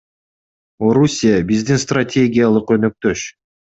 Орусия— 0.87 1.37
биздин 1.51 1.81
стратегиялык 1.83 2.75
өнөктөш. 2.77 3.29